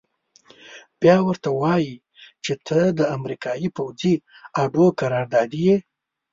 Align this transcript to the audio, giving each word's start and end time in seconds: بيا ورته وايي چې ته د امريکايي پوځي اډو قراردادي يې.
بيا 1.01 1.17
ورته 1.27 1.49
وايي 1.61 1.95
چې 2.43 2.53
ته 2.67 2.79
د 2.97 2.99
امريکايي 3.15 3.69
پوځي 3.77 4.13
اډو 4.61 4.85
قراردادي 4.99 5.61
يې. 5.67 5.77